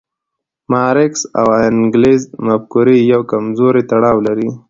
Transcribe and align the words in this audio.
د 0.63 0.65
مارکس 0.71 1.21
او 1.39 1.47
انګلز 1.67 2.21
مفکورې 2.45 2.97
یو 3.11 3.21
کمزوری 3.31 3.81
تړاو 3.91 4.17
لري. 4.27 4.49